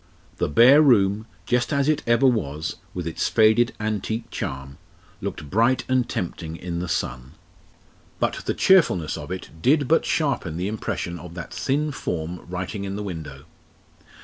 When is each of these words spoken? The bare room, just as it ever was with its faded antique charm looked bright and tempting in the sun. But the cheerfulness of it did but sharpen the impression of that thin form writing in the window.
The 0.37 0.49
bare 0.49 0.81
room, 0.81 1.27
just 1.45 1.71
as 1.71 1.87
it 1.87 2.01
ever 2.07 2.25
was 2.25 2.77
with 2.91 3.05
its 3.05 3.29
faded 3.29 3.71
antique 3.79 4.31
charm 4.31 4.79
looked 5.21 5.51
bright 5.51 5.83
and 5.87 6.09
tempting 6.09 6.55
in 6.55 6.79
the 6.79 6.87
sun. 6.87 7.33
But 8.19 8.45
the 8.45 8.55
cheerfulness 8.55 9.15
of 9.15 9.29
it 9.31 9.51
did 9.61 9.87
but 9.87 10.03
sharpen 10.03 10.57
the 10.57 10.67
impression 10.67 11.19
of 11.19 11.35
that 11.35 11.53
thin 11.53 11.91
form 11.91 12.47
writing 12.49 12.83
in 12.83 12.95
the 12.95 13.03
window. 13.03 13.45